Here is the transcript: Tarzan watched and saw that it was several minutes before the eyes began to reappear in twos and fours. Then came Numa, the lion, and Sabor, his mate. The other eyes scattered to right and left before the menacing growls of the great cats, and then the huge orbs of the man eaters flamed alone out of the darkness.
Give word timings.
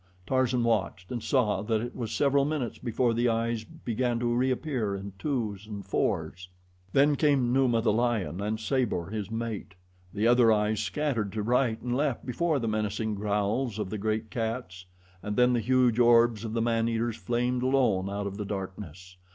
Tarzan 0.25 0.63
watched 0.63 1.11
and 1.11 1.21
saw 1.21 1.61
that 1.61 1.79
it 1.79 1.95
was 1.95 2.11
several 2.11 2.43
minutes 2.43 2.79
before 2.79 3.13
the 3.13 3.29
eyes 3.29 3.63
began 3.63 4.17
to 4.19 4.33
reappear 4.33 4.95
in 4.95 5.13
twos 5.19 5.67
and 5.67 5.85
fours. 5.85 6.49
Then 6.91 7.15
came 7.15 7.53
Numa, 7.53 7.81
the 7.83 7.91
lion, 7.93 8.41
and 8.41 8.59
Sabor, 8.59 9.11
his 9.11 9.29
mate. 9.29 9.75
The 10.11 10.25
other 10.25 10.51
eyes 10.51 10.79
scattered 10.79 11.31
to 11.33 11.43
right 11.43 11.79
and 11.83 11.95
left 11.95 12.25
before 12.25 12.57
the 12.57 12.67
menacing 12.67 13.13
growls 13.13 13.77
of 13.77 13.91
the 13.91 13.99
great 13.99 14.31
cats, 14.31 14.87
and 15.21 15.35
then 15.35 15.53
the 15.53 15.59
huge 15.59 15.99
orbs 15.99 16.43
of 16.43 16.53
the 16.53 16.63
man 16.63 16.89
eaters 16.89 17.15
flamed 17.15 17.61
alone 17.61 18.09
out 18.09 18.25
of 18.25 18.37
the 18.37 18.45
darkness. 18.45 19.17